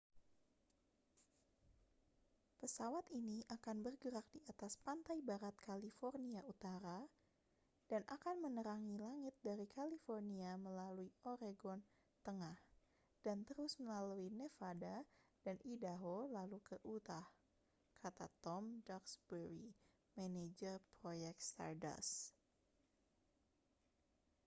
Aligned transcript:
pesawat 2.59 3.05
ini 3.19 3.37
akan 3.55 3.77
bergerak 3.85 4.25
di 4.35 4.39
atas 4.51 4.73
pantai 4.85 5.17
barat 5.29 5.53
california 5.65 6.41
utara 6.53 6.99
dan 7.91 8.01
akan 8.15 8.35
menerangi 8.45 8.95
langit 9.05 9.35
dari 9.47 9.65
california 9.75 10.51
melalui 10.65 11.09
oregon 11.31 11.79
tengah 12.25 12.57
dan 13.25 13.37
terus 13.47 13.73
melalui 13.83 14.27
nevada 14.41 14.95
dan 15.45 15.57
idaho 15.75 16.17
lalu 16.37 16.57
ke 16.69 16.77
utah 16.93 17.25
kata 18.01 18.25
tom 18.43 18.63
duxbury 18.89 19.65
manajer 20.17 20.77
proyek 20.97 21.35
stardust 21.47 22.13